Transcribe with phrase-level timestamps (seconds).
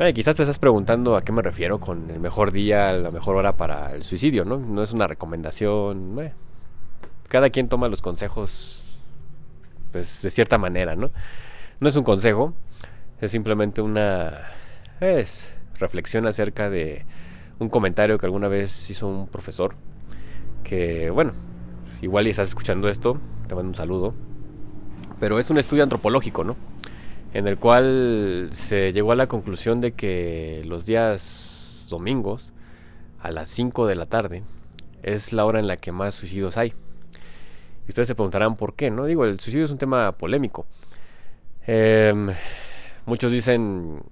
[0.00, 3.34] Eh, quizás te estás preguntando a qué me refiero con el mejor día, la mejor
[3.34, 4.56] hora para el suicidio, ¿no?
[4.56, 6.16] No es una recomendación.
[6.20, 6.32] eh.
[7.26, 8.80] Cada quien toma los consejos,
[9.90, 11.10] pues, de cierta manera, ¿no?
[11.80, 12.54] No es un consejo,
[13.20, 14.38] es simplemente una
[15.00, 17.04] es, reflexión acerca de
[17.58, 19.74] un comentario que alguna vez hizo un profesor.
[20.62, 21.32] Que, bueno,
[22.02, 23.18] igual y estás escuchando esto,
[23.48, 24.14] te mando un saludo.
[25.18, 26.54] Pero es un estudio antropológico, ¿no?
[27.32, 32.52] En el cual se llegó a la conclusión de que los días domingos
[33.20, 34.42] a las 5 de la tarde
[35.02, 36.72] es la hora en la que más suicidios hay.
[37.86, 39.06] Y ustedes se preguntarán por qué, ¿no?
[39.06, 40.66] Digo, el suicidio es un tema polémico.
[41.66, 42.30] Em,
[43.06, 44.02] muchos dicen,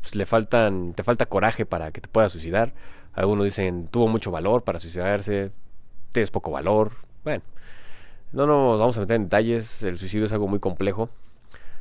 [0.00, 2.74] pues, le faltan, te falta coraje para que te puedas suicidar.
[3.12, 5.52] Algunos dicen, tuvo mucho valor para suicidarse,
[6.12, 6.92] tienes poco valor.
[7.24, 7.42] Bueno,
[8.32, 11.10] no nos vamos a meter en detalles, el suicidio es algo muy complejo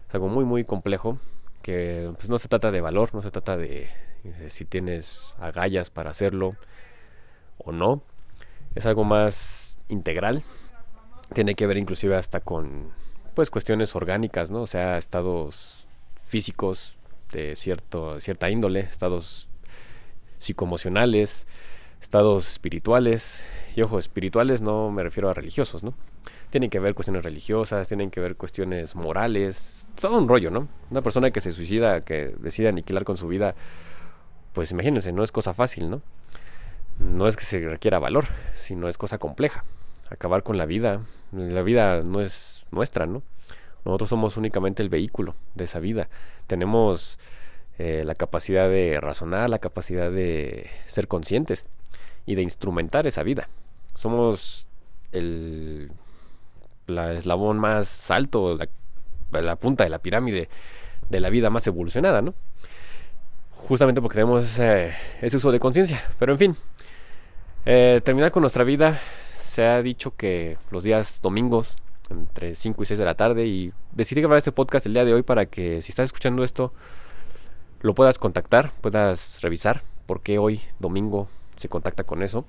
[0.07, 1.19] es algo muy muy complejo
[1.61, 3.89] que pues, no se trata de valor, no se trata de,
[4.23, 6.55] de, si tienes agallas para hacerlo
[7.57, 8.01] o no.
[8.75, 10.43] Es algo más integral.
[11.33, 12.91] Tiene que ver inclusive hasta con
[13.35, 14.61] pues cuestiones orgánicas, ¿no?
[14.61, 15.87] O sea, estados
[16.25, 16.97] físicos
[17.31, 19.49] de cierto cierta índole, estados
[20.39, 21.47] psicoemocionales,
[22.01, 23.43] estados espirituales.
[23.75, 25.93] Y ojo, espirituales no me refiero a religiosos, ¿no?
[26.57, 30.67] Tienen que ver cuestiones religiosas, tienen que ver cuestiones morales, todo un rollo, ¿no?
[30.89, 33.53] Una persona que se suicida, que decide aniquilar con su vida,
[34.53, 36.01] pues imagínense, no es cosa fácil, ¿no?
[36.97, 39.65] No es que se requiera valor, sino es cosa compleja.
[40.09, 43.21] Acabar con la vida, la vida no es nuestra, ¿no?
[43.85, 46.09] Nosotros somos únicamente el vehículo de esa vida.
[46.47, 47.19] Tenemos
[47.77, 51.67] eh, la capacidad de razonar, la capacidad de ser conscientes
[52.25, 53.47] y de instrumentar esa vida.
[53.93, 54.65] Somos
[55.11, 55.91] el
[56.87, 58.57] la eslabón más alto,
[59.31, 60.49] la, punta de la pirámide
[61.09, 62.33] de la vida más evolucionada, ¿no?
[63.51, 66.01] Justamente porque tenemos ese, ese uso de conciencia.
[66.17, 66.55] Pero en fin,
[67.65, 68.99] eh, terminar con nuestra vida,
[69.33, 71.75] se ha dicho que los días domingos,
[72.09, 75.13] entre 5 y 6 de la tarde, y decidí grabar este podcast el día de
[75.13, 76.73] hoy para que si estás escuchando esto,
[77.81, 82.45] lo puedas contactar, puedas revisar por qué hoy, domingo, se contacta con eso.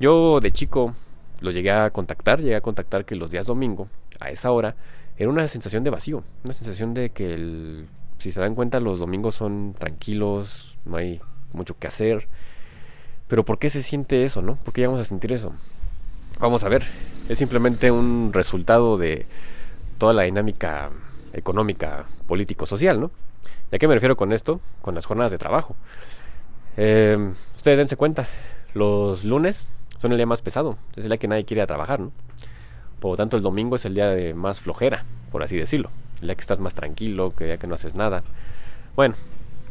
[0.00, 0.94] Yo de chico
[1.40, 3.88] lo llegué a contactar, llegué a contactar que los días domingo,
[4.20, 4.76] a esa hora,
[5.18, 7.86] era una sensación de vacío, una sensación de que, el,
[8.18, 11.20] si se dan cuenta, los domingos son tranquilos, no hay
[11.52, 12.28] mucho que hacer.
[13.28, 14.56] Pero ¿por qué se siente eso, no?
[14.56, 15.52] ¿Por qué llegamos a sentir eso?
[16.38, 16.84] Vamos a ver,
[17.28, 19.26] es simplemente un resultado de
[19.98, 20.90] toda la dinámica
[21.32, 23.10] económica, político-social, ¿no?
[23.72, 24.60] ¿Y a qué me refiero con esto?
[24.82, 25.76] Con las jornadas de trabajo.
[26.76, 28.28] Eh, ustedes dense cuenta,
[28.74, 32.12] los lunes son el día más pesado, es el día que nadie quiere trabajar, ¿no?
[33.00, 35.90] Por lo tanto, el domingo es el día de más flojera, por así decirlo.
[36.20, 38.22] El día que estás más tranquilo, que día que no haces nada.
[38.94, 39.14] Bueno,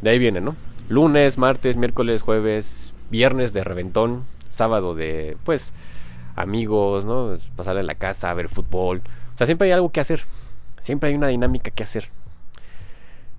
[0.00, 0.54] de ahí viene, ¿no?
[0.88, 5.72] Lunes, martes, miércoles, jueves, viernes de reventón, sábado de, pues,
[6.36, 7.36] amigos, ¿no?
[7.56, 9.02] Pasar en la casa, ver fútbol.
[9.34, 10.20] O sea, siempre hay algo que hacer.
[10.78, 12.08] Siempre hay una dinámica que hacer.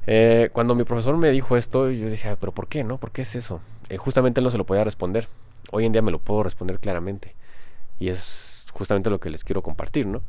[0.06, 2.98] Eh, cuando mi profesor me dijo esto, yo decía, pero ¿por qué, no?
[2.98, 3.62] ¿Por qué es eso?
[3.90, 5.28] Eh, justamente él no se lo podía responder.
[5.72, 7.36] Hoy en día me lo puedo responder claramente.
[8.00, 10.22] Y es justamente lo que les quiero compartir, ¿no?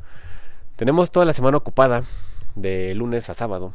[0.75, 2.03] Tenemos toda la semana ocupada,
[2.55, 3.73] de lunes a sábado,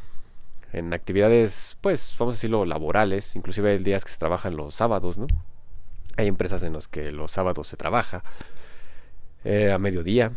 [0.72, 3.36] en actividades, pues, vamos a decirlo, laborales.
[3.36, 5.26] Inclusive hay días que se trabajan los sábados, ¿no?
[6.16, 8.24] Hay empresas en las que los sábados se trabaja
[9.44, 10.32] eh, a mediodía.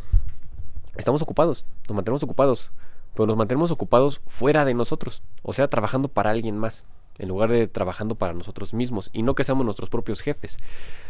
[0.95, 2.71] Estamos ocupados, nos mantenemos ocupados,
[3.13, 6.83] pero nos mantenemos ocupados fuera de nosotros, o sea, trabajando para alguien más,
[7.19, 10.57] en lugar de trabajando para nosotros mismos, y no que seamos nuestros propios jefes,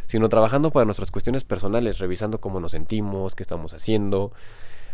[0.08, 4.32] sino trabajando para nuestras cuestiones personales, revisando cómo nos sentimos, qué estamos haciendo,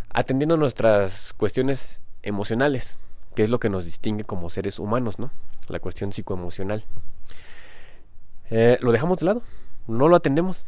[0.10, 2.98] atendiendo nuestras cuestiones emocionales,
[3.36, 5.32] que es lo que nos distingue como seres humanos, ¿no?
[5.68, 6.84] La cuestión psicoemocional.
[8.50, 9.42] Eh, lo dejamos de lado,
[9.88, 10.66] no lo atendemos.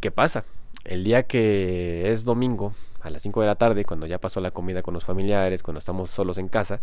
[0.00, 0.44] ¿Qué pasa?
[0.84, 4.50] El día que es domingo, a las 5 de la tarde, cuando ya pasó la
[4.50, 6.80] comida con los familiares, cuando estamos solos en casa,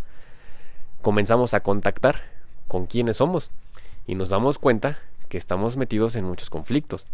[1.01, 2.38] comenzamos a contactar
[2.69, 3.51] con quiénes somos
[4.07, 7.07] y nos damos cuenta que estamos metidos en muchos conflictos.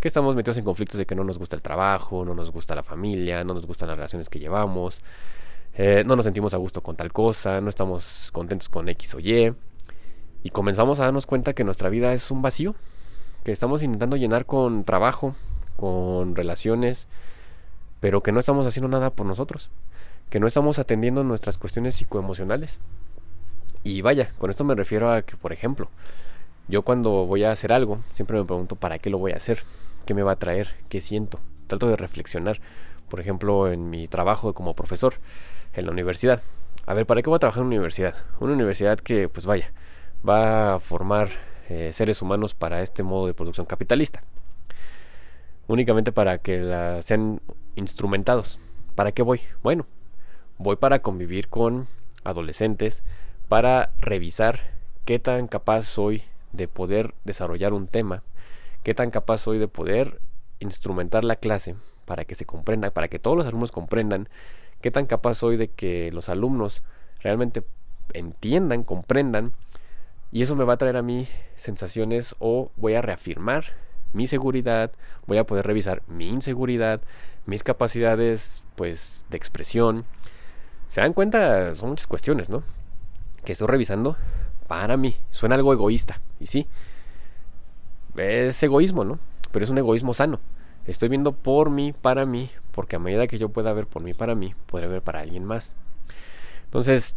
[0.00, 2.74] Que estamos metidos en conflictos de que no nos gusta el trabajo, no nos gusta
[2.74, 5.00] la familia, no nos gustan las relaciones que llevamos,
[5.74, 9.20] eh, no nos sentimos a gusto con tal cosa, no estamos contentos con X o
[9.20, 9.54] Y.
[10.42, 12.74] Y comenzamos a darnos cuenta que nuestra vida es un vacío,
[13.44, 15.34] que estamos intentando llenar con trabajo,
[15.76, 17.08] con relaciones,
[18.00, 19.70] pero que no estamos haciendo nada por nosotros,
[20.30, 22.80] que no estamos atendiendo nuestras cuestiones psicoemocionales.
[23.86, 25.88] Y vaya, con esto me refiero a que, por ejemplo,
[26.66, 29.62] yo cuando voy a hacer algo, siempre me pregunto para qué lo voy a hacer,
[30.06, 31.38] qué me va a traer, qué siento.
[31.68, 32.58] Trato de reflexionar,
[33.08, 35.14] por ejemplo, en mi trabajo como profesor
[35.72, 36.42] en la universidad.
[36.84, 38.16] A ver, ¿para qué voy a trabajar en una universidad?
[38.40, 39.70] Una universidad que, pues vaya,
[40.28, 41.28] va a formar
[41.68, 44.24] eh, seres humanos para este modo de producción capitalista.
[45.68, 47.40] Únicamente para que la, sean
[47.76, 48.58] instrumentados.
[48.96, 49.42] ¿Para qué voy?
[49.62, 49.86] Bueno,
[50.58, 51.86] voy para convivir con
[52.24, 53.04] adolescentes,
[53.48, 54.72] para revisar
[55.04, 56.22] qué tan capaz soy
[56.52, 58.22] de poder desarrollar un tema,
[58.82, 60.20] qué tan capaz soy de poder
[60.58, 64.28] instrumentar la clase para que se comprenda, para que todos los alumnos comprendan,
[64.80, 66.82] qué tan capaz soy de que los alumnos
[67.20, 67.62] realmente
[68.12, 69.52] entiendan, comprendan,
[70.32, 73.64] y eso me va a traer a mí sensaciones o voy a reafirmar
[74.12, 74.92] mi seguridad,
[75.26, 77.00] voy a poder revisar mi inseguridad,
[77.44, 80.04] mis capacidades pues de expresión.
[80.88, 82.62] Se dan cuenta, son muchas cuestiones, ¿no?
[83.46, 84.16] Que estoy revisando
[84.66, 85.16] para mí.
[85.30, 86.66] Suena algo egoísta, y sí.
[88.16, 89.20] Es egoísmo, ¿no?
[89.52, 90.40] Pero es un egoísmo sano.
[90.84, 94.14] Estoy viendo por mí, para mí, porque a medida que yo pueda ver por mí,
[94.14, 95.76] para mí, podré ver para alguien más.
[96.64, 97.16] Entonces,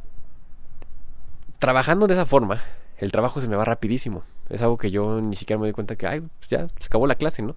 [1.57, 2.61] trabajando de esa forma,
[2.97, 4.23] el trabajo se me va rapidísimo.
[4.49, 7.07] Es algo que yo ni siquiera me doy cuenta que, ay, pues ya se acabó
[7.07, 7.55] la clase, ¿no?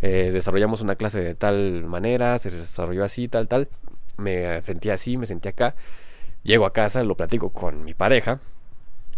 [0.00, 3.68] Eh, desarrollamos una clase de tal manera, se desarrolló así, tal, tal.
[4.16, 5.76] Me sentía así, me sentía acá.
[6.42, 8.40] Llego a casa, lo platico con mi pareja.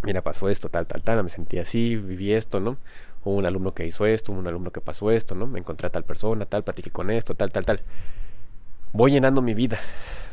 [0.03, 1.23] Mira, pasó esto, tal, tal, tal.
[1.23, 2.77] Me sentí así, viví esto, ¿no?
[3.23, 5.47] Hubo un alumno que hizo esto, un alumno que pasó esto, ¿no?
[5.47, 7.81] Me encontré a tal persona, tal, platiqué con esto, tal, tal, tal.
[8.93, 9.79] Voy llenando mi vida,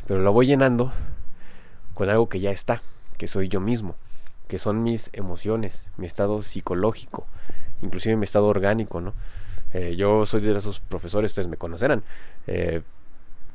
[0.07, 0.91] pero lo voy llenando
[1.93, 2.81] con algo que ya está,
[3.17, 3.95] que soy yo mismo
[4.53, 7.25] que son mis emociones, mi estado psicológico,
[7.81, 9.13] inclusive mi estado orgánico, ¿no?
[9.73, 12.03] Eh, yo soy de esos profesores, ustedes me conocerán.
[12.45, 12.83] Eh,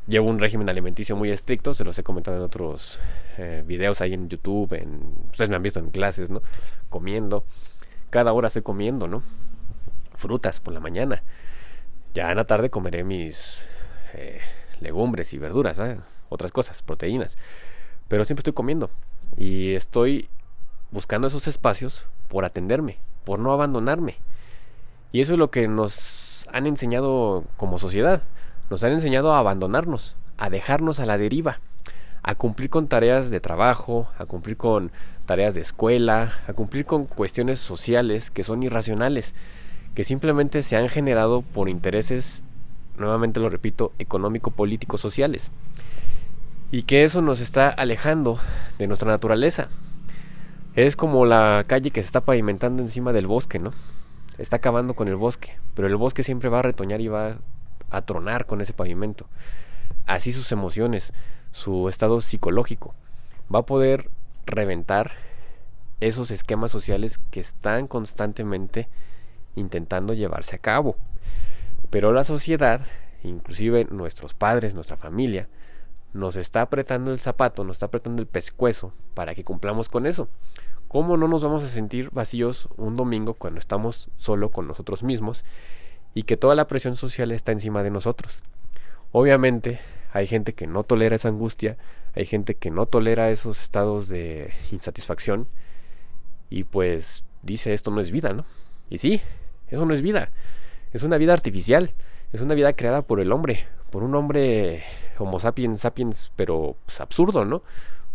[0.09, 2.99] llevo un régimen alimenticio muy estricto, se los he comentado en otros
[3.37, 6.43] eh, videos ahí en YouTube, en, ustedes me han visto en clases, ¿no?
[6.89, 7.45] Comiendo.
[8.11, 9.23] Cada hora estoy comiendo, ¿no?
[10.17, 11.23] Frutas por la mañana.
[12.15, 13.69] Ya en la tarde comeré mis
[14.81, 15.81] legumbres y verduras,
[16.29, 17.37] otras cosas, proteínas.
[18.09, 18.91] Pero siempre estoy comiendo.
[19.37, 20.29] Y estoy
[20.91, 24.17] buscando esos espacios por atenderme, por no abandonarme.
[25.13, 28.23] Y eso es lo que nos han enseñado como sociedad.
[28.71, 31.61] Nos han enseñado a abandonarnos, a dejarnos a la deriva,
[32.23, 34.91] a cumplir con tareas de trabajo, a cumplir con
[35.27, 39.35] tareas de escuela, a cumplir con cuestiones sociales que son irracionales,
[39.95, 42.45] que simplemente se han generado por intereses,
[42.97, 45.53] nuevamente lo repito, económico-políticos sociales.
[46.71, 48.39] Y que eso nos está alejando
[48.79, 49.69] de nuestra naturaleza,
[50.75, 53.73] es como la calle que se está pavimentando encima del bosque, ¿no?
[54.37, 57.39] Está acabando con el bosque, pero el bosque siempre va a retoñar y va
[57.91, 59.27] a tronar con ese pavimento.
[60.07, 61.13] Así sus emociones,
[61.53, 62.95] su estado psicológico.
[63.55, 64.11] Va a poder
[64.47, 65.13] reventar
[66.01, 68.89] esos esquemas sociales que están constantemente
[69.57, 70.97] intentando llevarse a cabo.
[71.91, 72.81] Pero la sociedad,
[73.23, 75.49] inclusive nuestros padres, nuestra familia,
[76.13, 80.29] nos está apretando el zapato, nos está apretando el pescuezo para que cumplamos con eso.
[80.89, 85.45] ¿Cómo no nos vamos a sentir vacíos un domingo cuando estamos solo con nosotros mismos
[86.15, 88.43] y que toda la presión social está encima de nosotros?
[89.13, 89.79] Obviamente
[90.13, 91.77] hay gente que no tolera esa angustia,
[92.15, 95.47] hay gente que no tolera esos estados de insatisfacción
[96.51, 98.45] y pues dice esto no es vida, ¿no?
[98.91, 99.21] Y sí,
[99.69, 100.31] eso no es vida,
[100.93, 101.93] es una vida artificial,
[102.33, 104.83] es una vida creada por el hombre, por un hombre
[105.19, 107.63] homo sapiens sapiens, pero pues, absurdo, ¿no?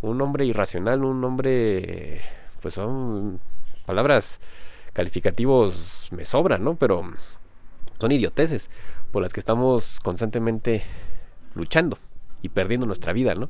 [0.01, 2.21] Un hombre irracional, un hombre
[2.61, 3.39] pues son
[3.85, 4.39] palabras
[4.93, 6.75] calificativos me sobran, ¿no?
[6.75, 7.03] Pero
[8.03, 8.69] son idioteces
[9.11, 10.83] por las que estamos constantemente
[11.55, 11.97] luchando
[12.41, 13.49] y perdiendo nuestra vida, ¿no?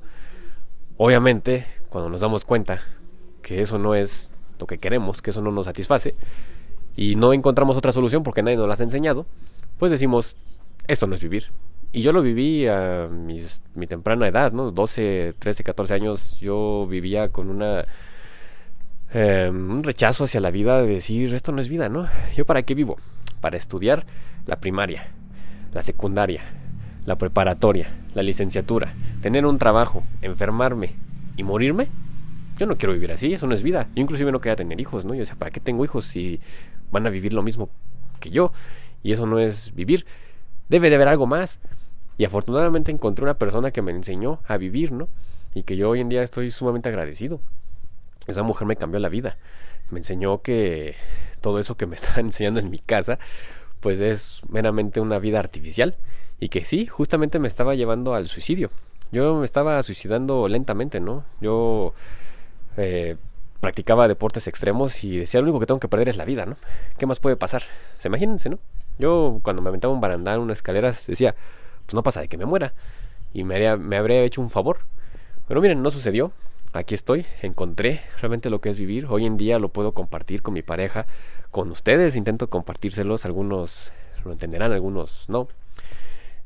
[0.97, 2.81] Obviamente, cuando nos damos cuenta
[3.41, 4.29] que eso no es
[4.59, 6.15] lo que queremos, que eso no nos satisface,
[6.95, 9.25] y no encontramos otra solución porque nadie nos la ha enseñado,
[9.79, 10.37] pues decimos,
[10.87, 11.51] esto no es vivir.
[11.91, 14.71] Y yo lo viví a mi temprana edad, ¿no?
[14.71, 17.85] 12, 13, 14 años, yo vivía con una
[19.13, 22.07] Em, un rechazo hacia la vida de decir, esto no es vida, ¿no?
[22.35, 22.97] ¿Yo para qué vivo?
[23.43, 24.05] Para estudiar
[24.45, 25.03] la primaria,
[25.73, 26.39] la secundaria,
[27.05, 30.95] la preparatoria, la licenciatura, tener un trabajo, enfermarme
[31.35, 31.89] y morirme.
[32.57, 33.89] Yo no quiero vivir así, eso no es vida.
[33.95, 35.13] Yo inclusive no quería tener hijos, ¿no?
[35.13, 36.39] Yo decía, ¿para qué tengo hijos si
[36.89, 37.69] van a vivir lo mismo
[38.21, 38.53] que yo?
[39.03, 40.05] Y eso no es vivir.
[40.69, 41.59] Debe de haber algo más.
[42.17, 45.09] Y afortunadamente encontré una persona que me enseñó a vivir, ¿no?
[45.53, 47.41] Y que yo hoy en día estoy sumamente agradecido.
[48.25, 49.37] Esa mujer me cambió la vida.
[49.91, 50.95] Me enseñó que
[51.43, 53.19] todo eso que me están enseñando en mi casa,
[53.81, 55.95] pues es meramente una vida artificial.
[56.39, 58.71] Y que sí, justamente me estaba llevando al suicidio.
[59.11, 61.23] Yo me estaba suicidando lentamente, ¿no?
[61.39, 61.93] Yo
[62.77, 63.15] eh,
[63.61, 66.57] practicaba deportes extremos y decía, lo único que tengo que perder es la vida, ¿no?
[66.97, 67.61] ¿Qué más puede pasar?
[67.97, 68.57] Se imagínense, ¿no?
[68.97, 71.35] Yo cuando me aventaba un barandal, unas escaleras, decía,
[71.85, 72.73] pues no pasa de que me muera.
[73.33, 74.79] Y me, habría hecho un favor.
[75.47, 76.31] Pero miren, no sucedió.
[76.73, 79.05] Aquí estoy, encontré realmente lo que es vivir.
[79.09, 81.05] Hoy en día lo puedo compartir con mi pareja,
[81.51, 83.91] con ustedes, intento compartírselos, algunos
[84.25, 85.47] lo entenderán, algunos no.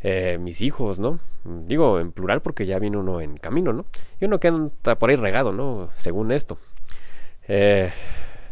[0.01, 1.19] Eh, mis hijos, ¿no?
[1.43, 3.85] Digo en plural porque ya viene uno en camino, ¿no?
[4.19, 5.89] Y uno que anda por ahí regado, ¿no?
[5.97, 6.59] Según esto.
[7.47, 7.89] Eh,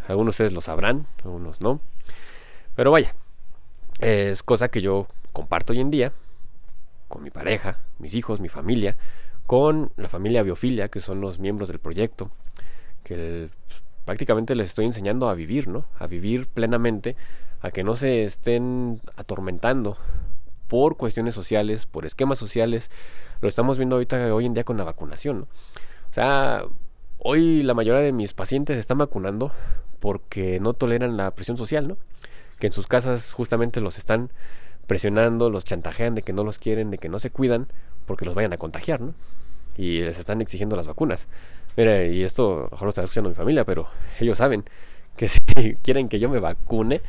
[0.08, 1.82] algunos de ustedes lo sabrán, algunos no.
[2.76, 3.14] Pero vaya,
[4.00, 6.14] es cosa que yo comparto hoy en día
[7.08, 8.98] con mi pareja, mis hijos, mi familia,
[9.46, 12.32] con la familia Biofilia, que son los miembros del proyecto,
[13.04, 13.50] que
[14.06, 15.86] prácticamente les estoy enseñando a vivir, ¿no?
[15.98, 17.16] A vivir plenamente,
[17.62, 19.98] a que no se estén atormentando
[20.68, 22.92] por cuestiones sociales, por esquemas sociales.
[23.42, 25.48] Lo estamos viendo ahorita hoy en día con la vacunación.
[26.10, 26.64] O sea,
[27.20, 29.52] hoy la mayoría de mis pacientes están vacunando
[30.00, 31.98] porque no toleran la presión social, ¿no?
[32.60, 34.32] Que en sus casas justamente los están
[34.88, 37.68] presionando, los chantajean de que no los quieren, de que no se cuidan,
[38.06, 39.14] porque los vayan a contagiar, ¿no?
[39.78, 41.28] Y les están exigiendo las vacunas.
[41.78, 43.88] Mira, y esto mejor lo está escuchando mi familia, pero
[44.20, 44.64] ellos saben
[45.18, 45.42] que si
[45.82, 47.02] quieren que yo me vacune,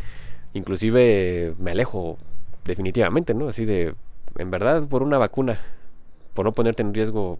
[0.54, 2.18] inclusive me alejo
[2.64, 3.48] definitivamente, ¿no?
[3.48, 3.94] Así de,
[4.38, 5.60] en verdad, por una vacuna,
[6.34, 7.38] por no ponerte en riesgo,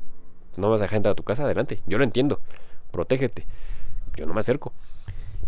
[0.57, 1.81] no vas a dejar entrar a tu casa, adelante.
[1.87, 2.41] Yo lo entiendo,
[2.91, 3.47] protégete.
[4.17, 4.73] Yo no me acerco.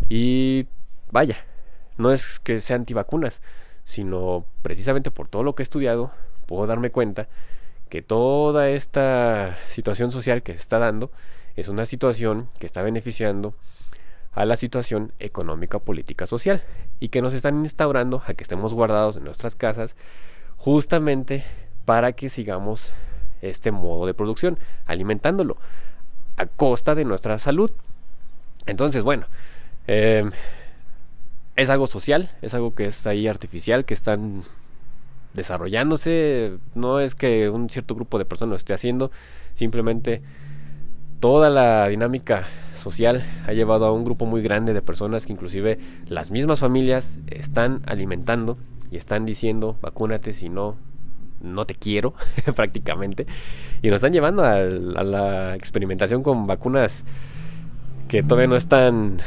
[0.08, 0.66] Y
[1.10, 1.36] vaya,
[1.96, 3.42] no es que sea antivacunas,
[3.84, 6.10] sino precisamente por todo lo que he estudiado,
[6.46, 7.28] puedo darme cuenta
[7.88, 11.10] que toda esta situación social que se está dando
[11.56, 13.54] es una situación que está beneficiando
[14.32, 16.62] a la situación económica, política, social
[17.00, 19.96] y que nos están instaurando a que estemos guardados en nuestras casas
[20.56, 21.44] justamente
[21.84, 22.92] para que sigamos
[23.40, 25.56] este modo de producción, alimentándolo
[26.36, 27.70] a costa de nuestra salud.
[28.66, 29.26] Entonces, bueno,
[29.86, 30.28] eh,
[31.56, 34.42] es algo social, es algo que es ahí artificial, que están
[35.34, 39.10] desarrollándose, no es que un cierto grupo de personas lo esté haciendo,
[39.54, 40.22] simplemente
[41.20, 42.44] toda la dinámica
[42.74, 47.18] social ha llevado a un grupo muy grande de personas que inclusive las mismas familias
[47.26, 48.56] están alimentando
[48.90, 50.76] y están diciendo vacúnate si no
[51.40, 52.14] no te quiero
[52.54, 53.26] prácticamente
[53.82, 57.04] y nos están llevando a, la experimentación con vacunas
[58.06, 59.18] que todavía no están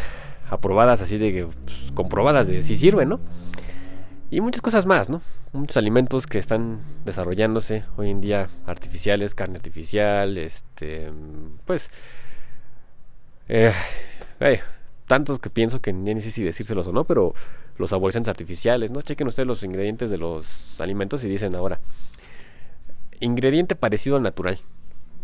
[0.49, 3.19] aprobadas así de pues, comprobadas de si sirven, ¿no?
[4.29, 5.21] Y muchas cosas más, ¿no?
[5.53, 11.11] Muchos alimentos que están desarrollándose hoy en día artificiales, carne artificial, este,
[11.65, 11.91] pues
[13.49, 13.73] eh,
[15.07, 17.33] tantos que pienso que ni sé si decírselos o no, pero
[17.77, 19.01] los saborizantes artificiales, ¿no?
[19.01, 21.81] Chequen ustedes los ingredientes de los alimentos y dicen ahora,
[23.19, 24.57] ingrediente parecido al natural.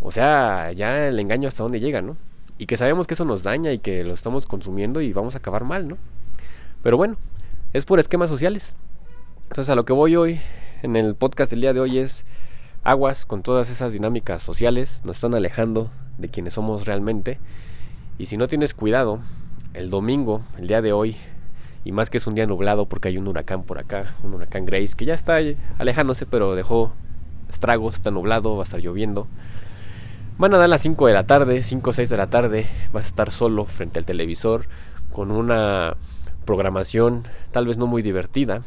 [0.01, 2.17] O sea, ya el engaño hasta dónde llega, ¿no?
[2.57, 5.37] Y que sabemos que eso nos daña y que lo estamos consumiendo y vamos a
[5.37, 5.97] acabar mal, ¿no?
[6.83, 7.15] Pero bueno,
[7.71, 8.75] es por esquemas sociales.
[9.49, 10.39] Entonces a lo que voy hoy
[10.83, 12.25] en el podcast del día de hoy es
[12.83, 17.39] aguas con todas esas dinámicas sociales, nos están alejando de quienes somos realmente
[18.17, 19.19] y si no tienes cuidado,
[19.73, 21.15] el domingo, el día de hoy,
[21.85, 24.65] y más que es un día nublado porque hay un huracán por acá, un huracán
[24.65, 25.37] Grace, que ya está
[25.79, 26.91] alejándose, pero dejó
[27.49, 29.27] estragos, está nublado, va a estar lloviendo.
[30.37, 33.05] Van a dar las 5 de la tarde, 5 o 6 de la tarde, vas
[33.05, 34.65] a estar solo frente al televisor
[35.11, 35.95] con una
[36.45, 38.61] programación tal vez no muy divertida,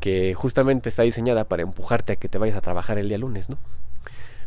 [0.00, 3.48] que justamente está diseñada para empujarte a que te vayas a trabajar el día lunes,
[3.50, 3.58] ¿no?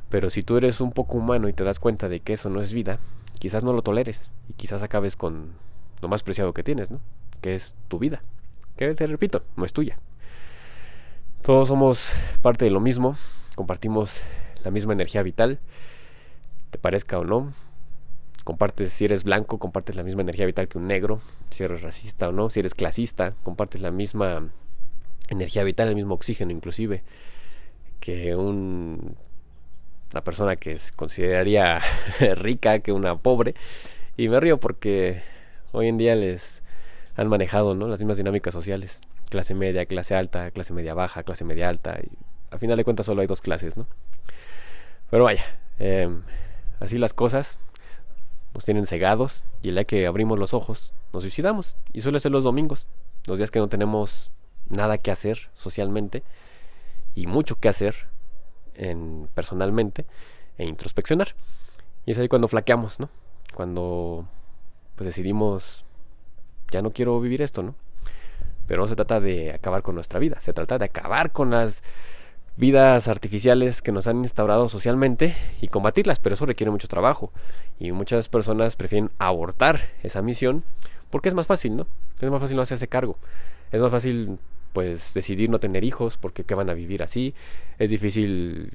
[0.10, 2.62] Pero si tú eres un poco humano y te das cuenta de que eso no
[2.62, 3.00] es vida,
[3.39, 5.53] quizás no lo toleres y quizás acabes con
[6.01, 7.00] lo más preciado que tienes, ¿no?
[7.41, 8.22] Que es tu vida.
[8.75, 9.98] Que te repito, no es tuya.
[11.41, 13.15] Todos somos parte de lo mismo,
[13.55, 14.22] compartimos
[14.63, 15.60] la misma energía vital,
[16.70, 17.53] te parezca o no.
[18.43, 22.29] Compartes, si eres blanco, compartes la misma energía vital que un negro, si eres racista
[22.29, 24.50] o no, si eres clasista, compartes la misma
[25.31, 27.03] energía vital, el mismo oxígeno inclusive
[28.00, 29.15] que un
[30.11, 31.79] la persona que se consideraría
[32.35, 33.55] rica que una pobre.
[34.17, 35.21] Y me río porque
[35.71, 36.63] hoy en día les
[37.15, 37.88] han manejado ¿no?
[37.88, 39.01] las mismas dinámicas sociales.
[39.29, 41.97] Clase media, clase alta, clase media baja, clase media alta.
[42.51, 43.88] A final de cuentas solo hay dos clases, ¿no?
[45.09, 45.43] Pero vaya,
[45.79, 46.23] em,
[46.81, 47.57] así las cosas
[48.53, 51.77] nos tienen cegados y el día que abrimos los ojos nos suicidamos.
[51.93, 52.88] Y suele ser los domingos,
[53.25, 54.31] los días que no tenemos
[54.71, 56.23] nada que hacer socialmente
[57.15, 58.07] y mucho que hacer
[58.75, 60.05] en, personalmente
[60.57, 61.35] e introspeccionar.
[62.05, 63.09] Y es ahí cuando flaqueamos, ¿no?
[63.53, 64.27] Cuando
[64.95, 65.85] pues decidimos,
[66.71, 67.75] ya no quiero vivir esto, ¿no?
[68.67, 71.83] Pero no se trata de acabar con nuestra vida, se trata de acabar con las
[72.57, 77.31] vidas artificiales que nos han instaurado socialmente y combatirlas, pero eso requiere mucho trabajo.
[77.79, 80.63] Y muchas personas prefieren abortar esa misión
[81.09, 81.87] porque es más fácil, ¿no?
[82.19, 83.17] Es más fácil no hacerse cargo.
[83.71, 84.39] Es más fácil
[84.73, 87.33] pues decidir no tener hijos porque qué van a vivir así.
[87.79, 88.73] Es difícil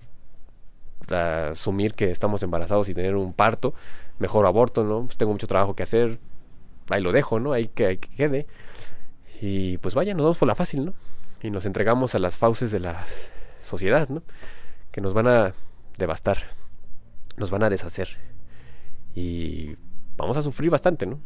[1.08, 3.74] asumir que estamos embarazados y tener un parto.
[4.18, 5.04] mejor aborto, ¿no?
[5.06, 6.18] Pues tengo mucho trabajo que hacer,
[6.88, 7.52] ahí lo dejo, ¿no?
[7.52, 8.46] Ahí que, ahí que quede.
[9.40, 10.94] Y pues vaya, nos vamos por la fácil, ¿no?
[11.42, 13.04] Y nos entregamos a las fauces de la
[13.60, 14.22] sociedad, ¿no?
[14.90, 15.52] Que nos van a
[15.98, 16.38] devastar,
[17.36, 18.08] nos van a deshacer.
[19.14, 19.76] Y
[20.16, 21.20] vamos a sufrir bastante, ¿no?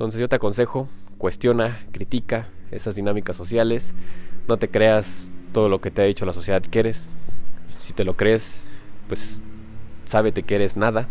[0.00, 0.88] Entonces yo te aconsejo,
[1.18, 3.94] cuestiona, critica esas dinámicas sociales,
[4.48, 7.10] no te creas todo lo que te ha dicho la sociedad que eres.
[7.76, 8.66] Si te lo crees,
[9.08, 9.42] pues
[10.06, 11.06] sábete que eres nada,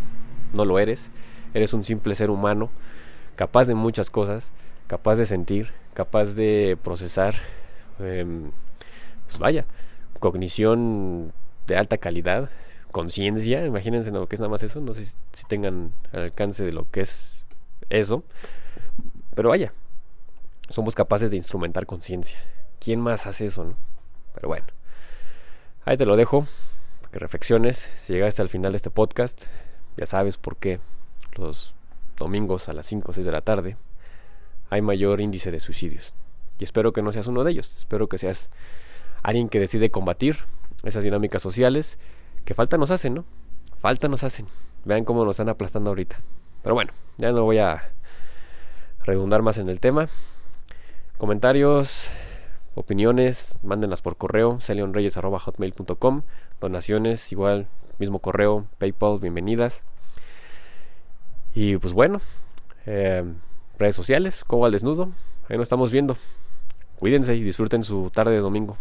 [0.53, 1.12] no lo eres.
[1.53, 2.72] Eres un simple ser humano,
[3.36, 4.53] capaz de muchas cosas,
[4.88, 7.36] capaz de sentir, capaz de procesar.
[8.00, 8.50] Em,
[9.27, 9.65] pues vaya,
[10.19, 11.31] cognición
[11.67, 12.50] de alta calidad,
[12.91, 16.89] conciencia, imagínense lo que es nada más eso, no sé si tengan alcance de lo
[16.89, 17.43] que es
[17.91, 18.24] eso,
[19.39, 19.72] pero vaya,
[20.69, 22.38] somos capaces de instrumentar conciencia.
[22.77, 23.77] ¿Quién más hace eso, no?
[24.34, 24.65] Pero bueno,
[25.86, 26.46] ahí te lo dejo,
[27.10, 27.89] que reflexiones.
[27.96, 29.46] Si llegaste al final de este podcast,
[29.96, 30.81] ya sabes por qué
[31.38, 31.74] los
[32.17, 33.77] domingos a las 5 o 6 de la tarde
[34.69, 36.13] hay mayor índice de suicidios.
[36.58, 37.77] Y espero que no seas uno de ellos.
[37.77, 38.50] Espero que seas
[39.24, 40.39] alguien que decide combatir
[40.84, 41.98] esas dinámicas sociales
[42.43, 43.25] que falta nos hacen, ¿no?
[43.77, 44.48] Falta nos hacen.
[44.84, 46.19] Vean cómo nos están aplastando ahorita.
[46.62, 47.93] Pero bueno, ya no voy a
[49.03, 50.10] redundar más en el tema.
[51.18, 52.10] Comentarios,
[52.75, 56.22] opiniones, mándenlas por correo, celionreyes.hotmail.com,
[56.62, 59.84] donaciones, igual, mismo correo, PayPal, bienvenidas.
[61.53, 62.22] Y pues bueno,
[62.86, 63.24] eh,
[63.77, 65.10] redes sociales, como al desnudo,
[65.50, 66.15] ahí nos estamos viendo.
[66.98, 68.77] Cuídense y disfruten su tarde de domingo.